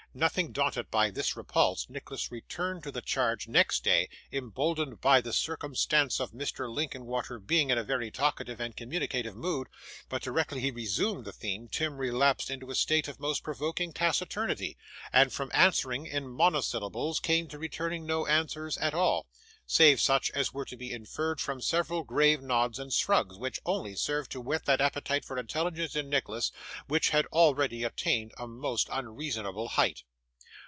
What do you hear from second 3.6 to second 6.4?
day, emboldened by the circumstance of